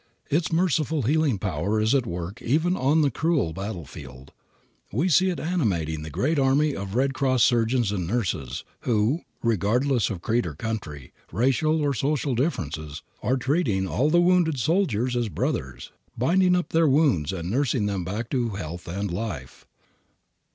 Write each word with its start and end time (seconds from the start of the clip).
Its 0.31 0.51
merciful 0.51 1.03
healing 1.03 1.37
power 1.37 1.79
is 1.79 1.93
at 1.93 2.07
work 2.07 2.41
even 2.41 2.75
on 2.75 3.03
the 3.03 3.11
cruel 3.11 3.53
battlefield. 3.53 4.31
We 4.91 5.09
see 5.09 5.29
it 5.29 5.39
animating 5.39 6.01
the 6.01 6.09
great 6.09 6.39
army 6.39 6.75
of 6.75 6.95
Red 6.95 7.13
Cross 7.13 7.43
surgeons 7.43 7.91
and 7.91 8.07
nurses, 8.07 8.63
who, 8.79 9.21
regardless 9.43 10.09
of 10.09 10.23
creed 10.23 10.47
or 10.47 10.55
country, 10.55 11.13
racial 11.31 11.79
or 11.81 11.93
social 11.93 12.33
differences, 12.33 13.03
are 13.21 13.37
treating 13.37 13.87
all 13.87 14.09
the 14.09 14.19
wounded 14.21 14.57
soldiers 14.57 15.15
as 15.15 15.29
brothers, 15.29 15.91
binding 16.17 16.55
up 16.55 16.69
their 16.69 16.87
wounds 16.89 17.31
and 17.31 17.51
nursing 17.51 17.85
them 17.85 18.03
back 18.03 18.31
to 18.31 18.49
health 18.55 18.87
and 18.87 19.11
life. 19.11 19.67